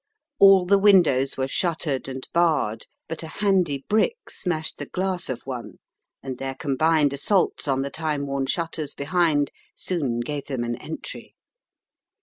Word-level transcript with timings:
All 0.39 0.65
the 0.65 0.79
windows 0.79 1.37
were 1.37 1.47
shuttered 1.47 2.07
and 2.07 2.27
barred 2.33 2.87
but 3.07 3.21
a 3.21 3.27
handy 3.27 3.85
brick 3.87 4.31
smashed 4.31 4.77
the 4.77 4.87
glass 4.87 5.29
of 5.29 5.43
one 5.45 5.77
and 6.23 6.39
their 6.39 6.55
combined 6.55 7.13
assaults 7.13 7.67
on 7.67 7.83
the 7.83 7.91
time 7.91 8.25
worn 8.25 8.47
shutters 8.47 8.95
behind 8.95 9.51
soon 9.75 10.21
gave 10.21 10.45
them 10.45 10.63
an 10.63 10.75
entry. 10.77 11.35